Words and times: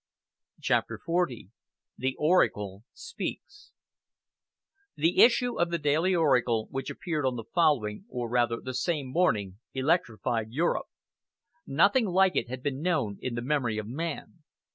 CHAPTER 0.59 0.99
XL 1.05 1.45
THE 1.95 2.15
ORACLE 2.17 2.81
SPEAKS 2.91 3.71
The 4.95 5.19
issue 5.21 5.59
of 5.59 5.69
the 5.69 5.77
Daily 5.77 6.15
Oracle 6.15 6.67
which 6.71 6.89
appeared 6.89 7.23
on 7.23 7.35
the 7.35 7.43
following, 7.53 8.05
or 8.09 8.27
rather 8.27 8.57
the 8.59 8.73
same, 8.73 9.05
morning 9.05 9.59
electrified 9.75 10.47
Europe. 10.49 10.87
Nothing 11.67 12.07
like 12.07 12.35
it 12.35 12.49
had 12.49 12.63
been 12.63 12.81
known 12.81 13.19
in 13.21 13.35
the 13.35 13.43
memory 13.43 13.77
of 13.77 13.85
man. 13.85 14.41